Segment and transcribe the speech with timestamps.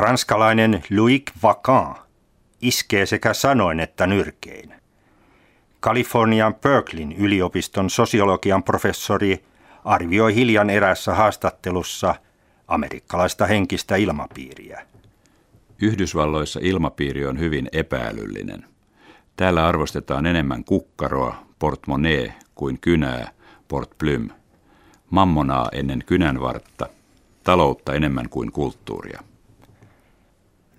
[0.00, 1.94] Ranskalainen Louis Vacan
[2.60, 4.74] iskee sekä sanoin että nyrkein.
[5.80, 9.44] Kalifornian Berkeleyn yliopiston sosiologian professori
[9.84, 12.14] arvioi hiljan erässä haastattelussa
[12.68, 14.86] amerikkalaista henkistä ilmapiiriä.
[15.82, 18.64] Yhdysvalloissa ilmapiiri on hyvin epäälyllinen.
[19.36, 23.30] Täällä arvostetaan enemmän kukkaroa, portmonee, kuin kynää,
[23.68, 24.28] portplym.
[25.10, 26.88] Mammonaa ennen kynänvartta,
[27.44, 29.29] taloutta enemmän kuin kulttuuria.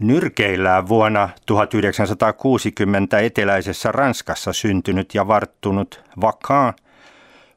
[0.01, 6.73] Nyrkeillään vuonna 1960 eteläisessä Ranskassa syntynyt ja varttunut Vacan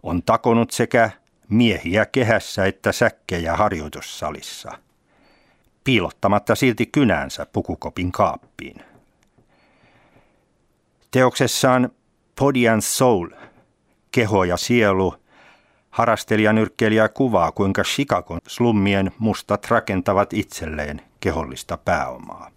[0.02, 1.10] on takonut sekä
[1.48, 4.72] miehiä kehässä että säkkejä harjoitussalissa,
[5.84, 8.76] piilottamatta silti kynänsä pukukopin kaappiin.
[11.10, 11.90] Teoksessaan
[12.40, 13.28] Body and Soul,
[14.12, 15.14] keho ja sielu,
[15.90, 22.50] harastelija nyrkkeilijä kuvaa, kuinka Chicagon slummien mustat rakentavat itselleen kehollista pääomaa.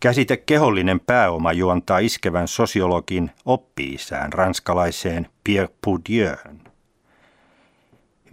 [0.00, 6.70] Käsite kehollinen pääoma juontaa iskevän sosiologin oppiisään ranskalaiseen Pierre Bourdieu'n.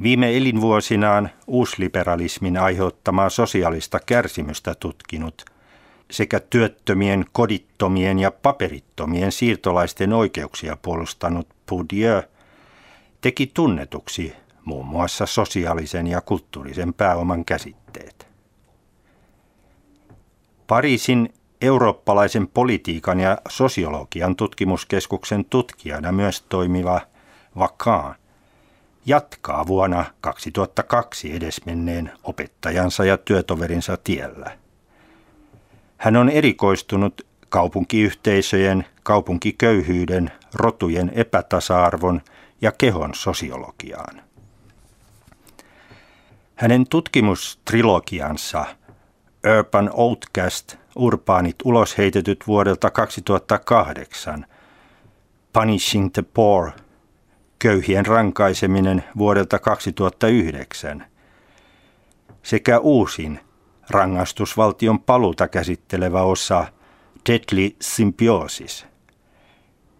[0.02, 5.46] Viime elinvuosinaan uusliberalismin aiheuttamaa sosiaalista kärsimystä tutkinut
[6.12, 12.22] sekä työttömien, kodittomien ja paperittomien siirtolaisten oikeuksia puolustanut Bourdieu
[13.22, 14.34] teki tunnetuksi
[14.66, 18.28] muun muassa sosiaalisen ja kulttuurisen pääoman käsitteet.
[20.68, 27.02] Pariisin eurooppalaisen politiikan ja sosiologian tutkimuskeskuksen tutkijana myös toimiva
[27.58, 28.16] Vakaan
[29.06, 34.58] jatkaa vuonna 2002 edesmenneen opettajansa ja työtoverinsa tiellä.
[35.98, 42.22] Hän on erikoistunut kaupunkiyhteisöjen, kaupunkiköyhyyden, rotujen epätasa-arvon
[42.62, 44.22] ja kehon sosiologiaan.
[46.60, 48.66] Hänen tutkimustrilogiansa
[49.58, 54.46] Urban Outcast, urbaanit ulosheitetyt vuodelta 2008,
[55.54, 56.72] Punishing the Poor,
[57.60, 61.06] köyhien rankaiseminen vuodelta 2009,
[62.44, 63.40] sekä uusin
[63.90, 66.68] rangaistusvaltion paluta käsittelevä osa
[67.30, 68.86] Deadly Symbiosis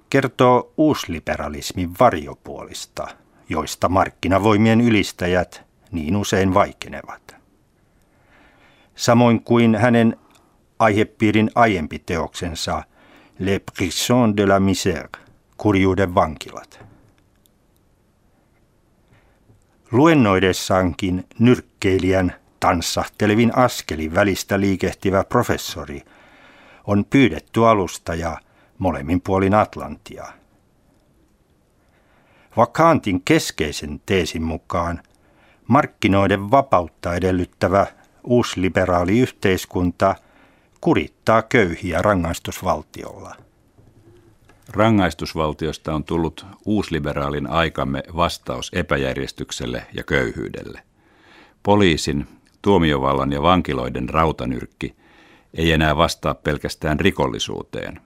[0.10, 3.08] kertoo uusliberalismin varjopuolista,
[3.50, 5.62] joista markkinavoimien ylistäjät–
[5.92, 7.36] niin usein vaikenevat.
[8.96, 10.18] Samoin kuin hänen
[10.80, 12.84] aihepiirin aiempi teoksensa
[13.40, 15.20] Le Prison de la Misère,
[15.58, 16.80] kurjuuden vankilat.
[19.92, 26.02] Luennoidessaankin nyrkkeilijän tanssahtelevin askelin välistä liikehtivä professori
[26.88, 28.38] on pyydetty alustaja
[28.78, 30.26] molemmin puolin Atlantia.
[32.58, 35.04] Vakantin keskeisen teesin mukaan
[35.70, 37.88] markkinoiden vapautta edellyttävä
[38.24, 40.16] uusliberaali yhteiskunta
[40.82, 43.36] kurittaa köyhiä rangaistusvaltiolla.
[44.70, 50.82] Rangaistusvaltiosta on tullut uusliberaalin aikamme vastaus epäjärjestykselle ja köyhyydelle.
[51.64, 52.28] Poliisin,
[52.62, 54.96] tuomiovallan ja vankiloiden rautanyrkki
[55.54, 58.00] ei enää vastaa pelkästään rikollisuuteen.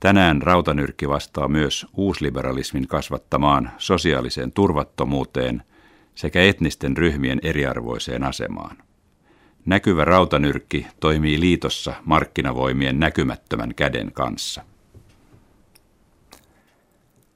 [0.00, 5.62] Tänään rautanyrkki vastaa myös uusliberalismin kasvattamaan sosiaaliseen turvattomuuteen–
[6.14, 8.76] sekä etnisten ryhmien eriarvoiseen asemaan.
[9.66, 14.62] Näkyvä rautanyrkki toimii liitossa markkinavoimien näkymättömän käden kanssa.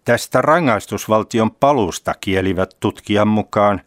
[0.04, 3.80] Tästä rangaistusvaltion palusta kielivät tutkijan mukaan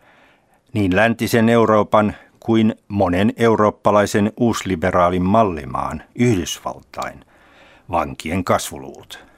[0.73, 7.25] niin läntisen Euroopan kuin monen eurooppalaisen uusliberaalin mallimaan Yhdysvaltain
[7.91, 9.28] vankien kasvuluvut.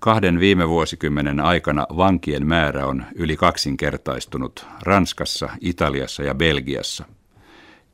[0.00, 7.04] Kahden viime vuosikymmenen aikana vankien määrä on yli kaksinkertaistunut Ranskassa, Italiassa ja Belgiassa.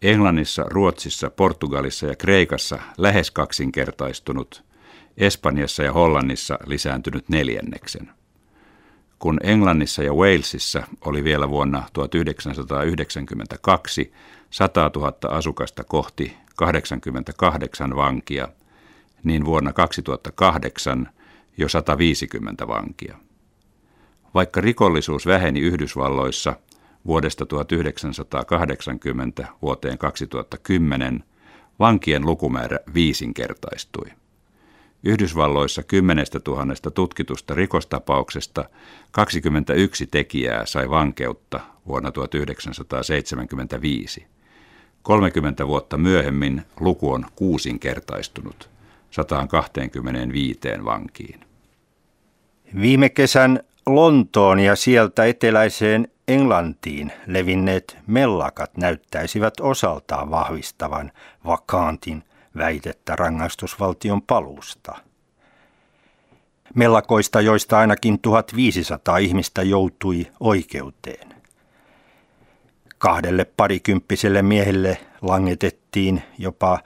[0.02, 4.64] Englannissa, Ruotsissa, Portugalissa ja Kreikassa lähes kaksinkertaistunut,
[5.16, 8.10] Espanjassa ja Hollannissa lisääntynyt neljänneksen.
[9.18, 14.12] Kun Englannissa ja Walesissa oli vielä vuonna 1992
[14.50, 18.48] 100 000 asukasta kohti 88 vankia,
[19.24, 21.08] niin vuonna 2008
[21.56, 23.16] jo 150 vankia.
[24.34, 26.56] Vaikka rikollisuus väheni Yhdysvalloissa
[27.06, 31.24] vuodesta 1980 vuoteen 2010,
[31.78, 34.06] vankien lukumäärä viisinkertaistui.
[35.04, 38.64] Yhdysvalloissa 10 000 tutkitusta rikostapauksesta
[39.10, 44.26] 21 tekijää sai vankeutta vuonna 1975.
[45.02, 48.70] 30 vuotta myöhemmin luku on kuusinkertaistunut
[49.10, 51.45] 125 vankiin.
[52.80, 61.12] Viime kesän Lontoon ja sieltä eteläiseen Englantiin levinneet mellakat näyttäisivät osaltaan vahvistavan
[61.46, 62.24] vakaantin
[62.56, 64.94] väitettä rangaistusvaltion paluusta.
[66.74, 71.28] Mellakoista, joista ainakin 1500 ihmistä joutui oikeuteen.
[72.98, 76.78] Kahdelle parikymppiselle miehelle langetettiin jopa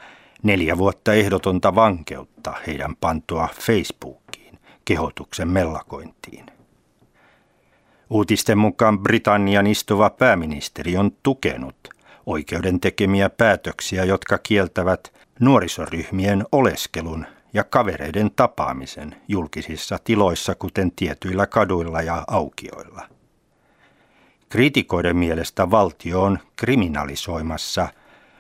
[0.43, 4.40] neljä vuotta ehdotonta vankeutta heidän pantua Facebookiin
[4.85, 6.47] kehotuksen mellakointiin.
[8.11, 11.77] Uutisten mukaan Britannian istuva pääministeri on tukenut
[12.27, 22.03] oikeuden tekemiä päätöksiä, jotka kieltävät nuorisoryhmien oleskelun ja kavereiden tapaamisen julkisissa tiloissa, kuten tietyillä kaduilla
[22.03, 23.03] ja aukioilla.
[24.49, 27.89] Kriitikoiden mielestä valtio on kriminalisoimassa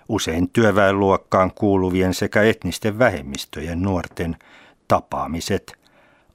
[0.09, 4.37] usein työväenluokkaan kuuluvien sekä etnisten vähemmistöjen nuorten
[4.89, 5.80] tapaamiset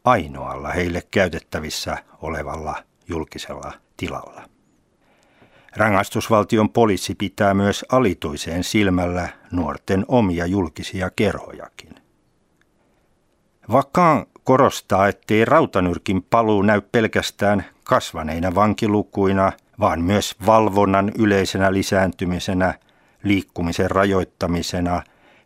[0.06, 4.50] ainoalla heille käytettävissä olevalla julkisella tilalla.
[5.76, 11.96] Rangaistusvaltion poliisi pitää myös alituiseen silmällä nuorten omia julkisia kerhojakin.
[13.72, 22.74] Vakaan korostaa, ettei rautanyrkin paluu näy pelkästään kasvaneina vankilukuina, vaan myös valvonnan yleisenä lisääntymisenä,
[23.24, 25.04] liikkumisen rajoittamisena,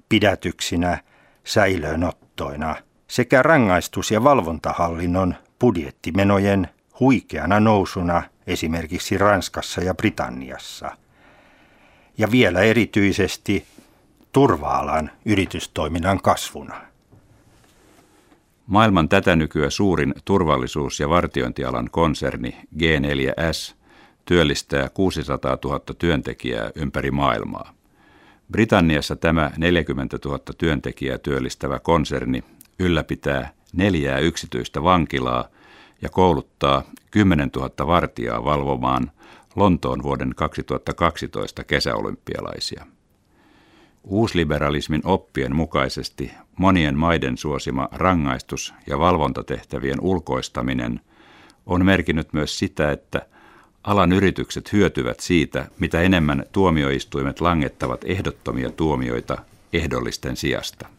[0.09, 0.99] pidätyksinä,
[1.43, 2.75] säilöönottoina
[3.09, 6.67] sekä rangaistus- ja valvontahallinnon budjettimenojen
[6.99, 10.91] huikeana nousuna esimerkiksi Ranskassa ja Britanniassa.
[12.17, 13.65] Ja vielä erityisesti
[14.31, 16.81] turvaalan yritystoiminnan kasvuna.
[18.67, 23.75] Maailman tätä nykyä suurin turvallisuus- ja vartiointialan konserni G4S
[24.25, 27.73] työllistää 600 000 työntekijää ympäri maailmaa.
[28.51, 32.43] Britanniassa tämä 40 000 työntekijää työllistävä konserni
[32.79, 35.47] ylläpitää neljää yksityistä vankilaa
[36.01, 39.11] ja kouluttaa 10 000 vartijaa valvomaan
[39.55, 42.85] Lontoon vuoden 2012 kesäolympialaisia.
[44.03, 50.99] Uusliberalismin oppien mukaisesti monien maiden suosima rangaistus- ja valvontatehtävien ulkoistaminen
[51.65, 53.25] on merkinnyt myös sitä, että
[53.83, 59.37] alan yritykset hyötyvät siitä, mitä enemmän tuomioistuimet langettavat ehdottomia tuomioita
[59.73, 60.98] ehdollisten sijasta.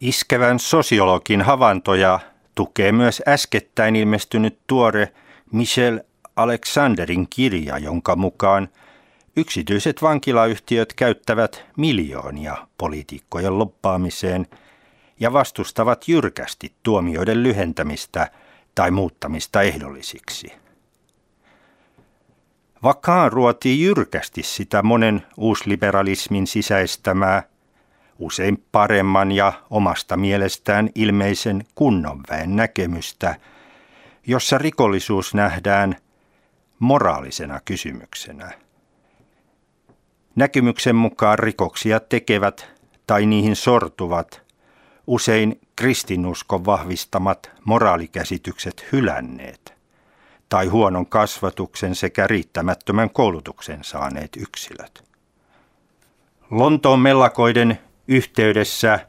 [0.00, 2.20] Iskevän sosiologin havaintoja
[2.54, 5.12] tukee myös äskettäin ilmestynyt tuore
[5.52, 6.00] Michel
[6.36, 8.68] Alexanderin kirja, jonka mukaan
[9.36, 14.46] yksityiset vankilayhtiöt käyttävät miljoonia poliitikkojen loppaamiseen
[15.20, 18.30] ja vastustavat jyrkästi tuomioiden lyhentämistä
[18.74, 20.52] tai muuttamista ehdollisiksi.
[22.82, 27.42] Vakaan ruotii jyrkästi sitä monen uusliberalismin sisäistämää
[28.20, 33.36] usein paremman ja omasta mielestään ilmeisen kunnonväen näkemystä,
[34.26, 35.96] jossa rikollisuus nähdään
[36.78, 38.50] moraalisena kysymyksenä.
[40.34, 42.66] Näkymyksen mukaan rikoksia tekevät
[43.06, 44.42] tai niihin sortuvat
[45.06, 49.74] usein kristinuskon vahvistamat moraalikäsitykset hylänneet
[50.48, 55.04] tai huonon kasvatuksen sekä riittämättömän koulutuksen saaneet yksilöt.
[56.50, 57.78] Lontoon mellakoiden
[58.10, 59.00] yhteydessä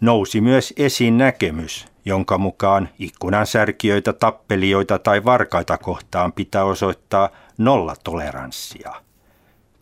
[0.00, 7.28] nousi myös esiin näkemys, jonka mukaan ikkunansärkijöitä, tappelijoita tai varkaita kohtaan pitää osoittaa
[7.58, 8.92] nollatoleranssia.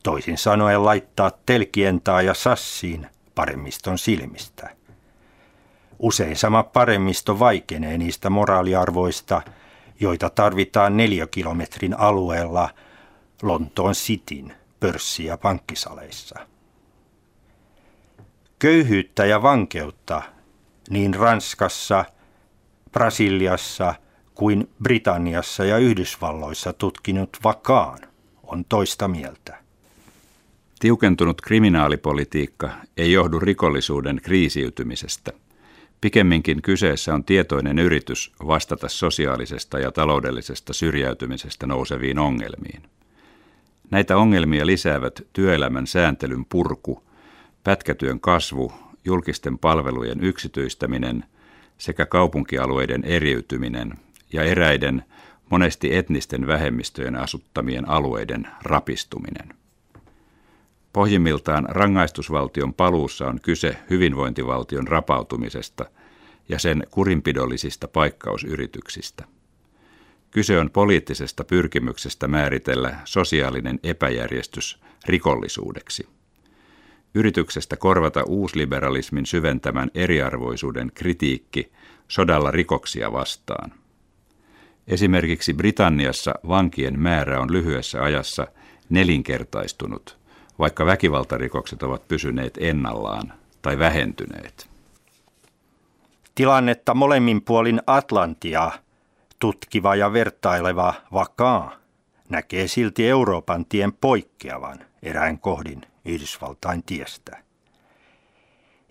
[0.02, 4.70] Toisin sanoen laittaa telkientaa ja sassiin paremmiston silmistä.
[5.98, 9.42] Usein sama paremmisto vaikenee niistä moraaliarvoista,
[10.00, 12.68] joita tarvitaan neliökilometrin alueella
[13.42, 16.53] Lontoon Cityn pörssi- ja pankkisaleissa.
[18.64, 20.22] Köyhyyttä ja vankeutta
[20.90, 22.04] niin Ranskassa,
[22.92, 23.94] Brasiliassa
[24.34, 27.98] kuin Britanniassa ja Yhdysvalloissa tutkinut vakaan
[28.42, 29.58] on toista mieltä.
[30.78, 35.32] Tiukentunut kriminaalipolitiikka ei johdu rikollisuuden kriisiytymisestä.
[36.00, 42.82] Pikemminkin kyseessä on tietoinen yritys vastata sosiaalisesta ja taloudellisesta syrjäytymisestä nouseviin ongelmiin.
[43.90, 47.02] Näitä ongelmia lisäävät työelämän sääntelyn purku–
[47.64, 48.72] pätkätyön kasvu,
[49.04, 51.24] julkisten palvelujen yksityistäminen
[51.78, 53.92] sekä kaupunkialueiden eriytyminen
[54.32, 55.04] ja eräiden
[55.50, 59.48] monesti etnisten vähemmistöjen asuttamien alueiden rapistuminen.
[60.92, 65.84] Pohjimmiltaan rangaistusvaltion paluussa on kyse hyvinvointivaltion rapautumisesta
[66.48, 69.24] ja sen kurinpidollisista paikkausyrityksistä.
[70.30, 76.08] Kyse on poliittisesta pyrkimyksestä määritellä sosiaalinen epäjärjestys rikollisuudeksi
[77.14, 81.72] yrityksestä korvata uusliberalismin syventämän eriarvoisuuden kritiikki
[82.08, 83.72] sodalla rikoksia vastaan.
[84.88, 88.46] Esimerkiksi Britanniassa vankien määrä on lyhyessä ajassa
[88.88, 90.18] nelinkertaistunut,
[90.58, 94.68] vaikka väkivaltarikokset ovat pysyneet ennallaan tai vähentyneet.
[96.34, 98.70] Tilannetta molemmin puolin Atlantia
[99.38, 101.76] tutkiva ja vertaileva vakaa
[102.28, 107.38] näkee silti Euroopan tien poikkeavan erään kohdin Yhdysvaltain tiestä.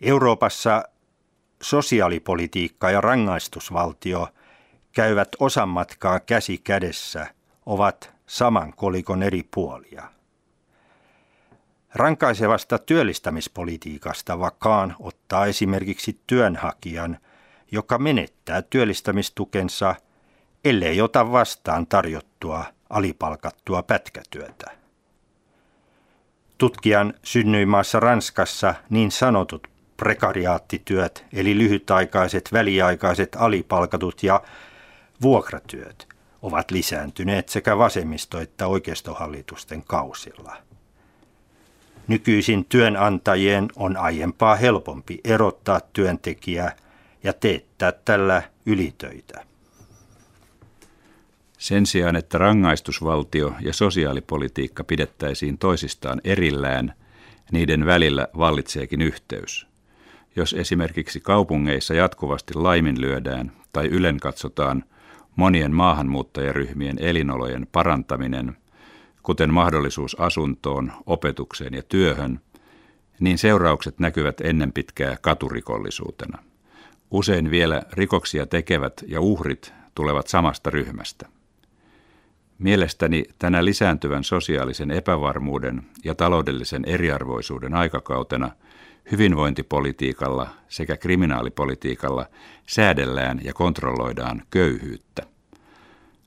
[0.02, 0.84] Euroopassa
[1.62, 4.28] sosiaalipolitiikka ja rangaistusvaltio
[4.92, 7.28] käyvät osan matkaa käsi kädessä,
[7.66, 10.04] ovat saman kolikon eri puolia.
[11.96, 17.18] Rankaisevasta työllistämispolitiikasta vakaan ottaa esimerkiksi työnhakijan,
[17.72, 19.96] joka menettää työllistämistukensa,
[20.66, 24.83] ellei ota vastaan tarjottua alipalkattua pätkätyötä.
[26.64, 29.68] Tutkijan synnyimaassa Ranskassa niin sanotut
[29.98, 34.42] prekariaattityöt, eli lyhytaikaiset, väliaikaiset, alipalkatut ja
[35.22, 36.08] vuokratyöt
[36.42, 40.58] ovat lisääntyneet sekä vasemmisto- että oikeistohallitusten kausilla.
[42.08, 46.72] Nykyisin työnantajien on aiempaa helpompi erottaa työntekijä
[47.24, 49.46] ja teettää tällä ylitöitä.
[51.64, 56.94] Sen sijaan, että rangaistusvaltio ja sosiaalipolitiikka pidettäisiin toisistaan erillään,
[57.52, 59.68] niiden välillä vallitseekin yhteys.
[60.36, 64.84] Jos esimerkiksi kaupungeissa jatkuvasti laiminlyödään tai ylen katsotaan
[65.36, 68.58] monien maahanmuuttajaryhmien elinolojen parantaminen,
[69.22, 72.40] kuten mahdollisuus asuntoon, opetukseen ja työhön,
[73.20, 76.44] niin seuraukset näkyvät ennen pitkää katurikollisuutena.
[77.12, 81.33] Usein vielä rikoksia tekevät ja uhrit tulevat samasta ryhmästä.
[82.64, 88.52] Mielestäni tänä lisääntyvän sosiaalisen epävarmuuden ja taloudellisen eriarvoisuuden aikakautena
[89.12, 92.26] hyvinvointipolitiikalla sekä kriminaalipolitiikalla
[92.68, 95.24] säädellään ja kontrolloidaan köyhyyttä.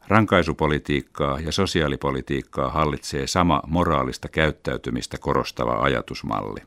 [0.09, 6.61] Rankaisupolitiikkaa ja sosiaalipolitiikkaa hallitsee sama moraalista käyttäytymistä korostava ajatusmalli.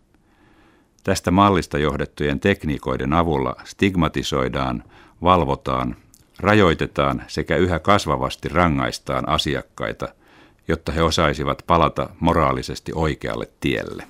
[1.03, 4.83] Tästä mallista johdettujen tekniikoiden avulla stigmatisoidaan,
[5.21, 5.95] valvotaan
[6.39, 10.08] rajoitetaan sekä yhä kasvavasti rangaistaan asiakkaita,
[10.67, 14.03] jotta he osaisivat palata moraalisesti oikealle tielle.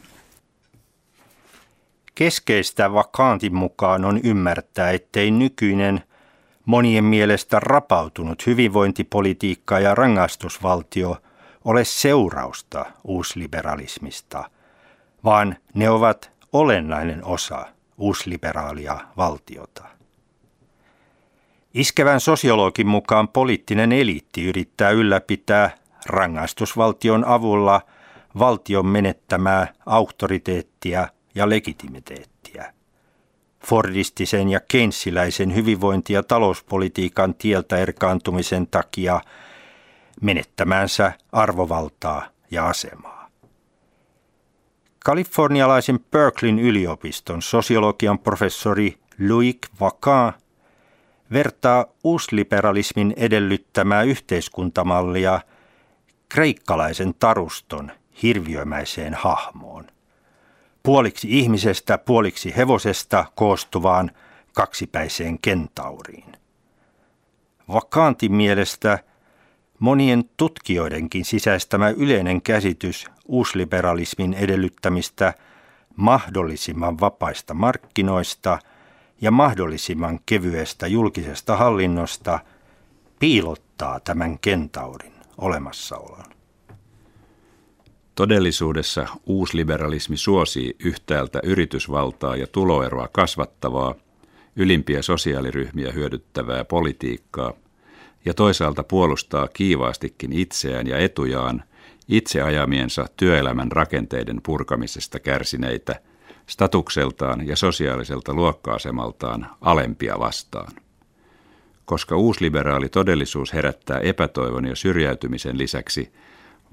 [2.15, 6.03] Keskeistä vakaantin mukaan on ymmärtää, ettei nykyinen
[6.65, 11.17] monien mielestä rapautunut hyvinvointipolitiikka ja rangaistusvaltio
[11.65, 14.49] ole seurausta uusliberalismista,
[15.23, 17.65] vaan ne ovat olennainen osa
[17.97, 19.98] uusliberaalia valtiota.
[21.73, 27.81] Iskevän sosiologin mukaan poliittinen eliitti yrittää ylläpitää rangaistusvaltion avulla
[28.39, 32.73] valtion menettämää auktoriteettia ja legitimiteettiä.
[33.65, 39.21] Fordistisen ja Keynesiläisen hyvinvointi- ja talouspolitiikan tieltä erkaantumisen takia
[40.21, 43.29] menettämäänsä arvovaltaa ja asemaa.
[45.05, 48.99] Kalifornialaisen Berkeleyn yliopiston sosiologian professori
[49.29, 50.33] Louis Vacan
[51.33, 55.39] vertaa uusliberalismin edellyttämää yhteiskuntamallia
[56.29, 57.91] kreikkalaisen taruston
[58.23, 59.87] hirviömäiseen hahmoon.
[60.83, 64.11] Puoliksi ihmisestä, puoliksi hevosesta koostuvaan
[64.53, 66.31] kaksipäiseen kentauriin.
[67.67, 68.99] Vakaantin mielestä
[69.79, 75.33] monien tutkijoidenkin sisäistämä yleinen käsitys uusliberalismin edellyttämistä
[75.95, 78.59] mahdollisimman vapaista markkinoista–
[79.21, 82.39] ja mahdollisimman kevyestä julkisesta hallinnosta
[83.19, 86.25] piilottaa tämän kentaurin olemassaolon.
[88.15, 93.95] Todellisuudessa uusliberalismi suosii yhtäältä yritysvaltaa ja tuloeroa kasvattavaa,
[94.55, 97.53] ylimpiä sosiaaliryhmiä hyödyttävää politiikkaa
[98.25, 101.63] ja toisaalta puolustaa kiivaastikin itseään ja etujaan
[102.07, 105.95] itse ajamiensa työelämän rakenteiden purkamisesta kärsineitä–
[106.49, 110.71] statukseltaan ja sosiaaliselta luokka-asemaltaan alempia vastaan.
[111.85, 116.13] Koska uusliberaali todellisuus herättää epätoivon ja syrjäytymisen lisäksi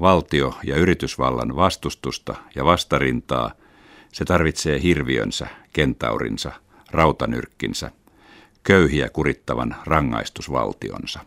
[0.00, 3.50] valtio- ja yritysvallan vastustusta ja vastarintaa,
[4.12, 6.52] se tarvitsee hirviönsä, kentaurinsa,
[6.90, 7.90] rautanyrkkinsä,
[8.62, 11.20] köyhiä kurittavan rangaistusvaltionsa.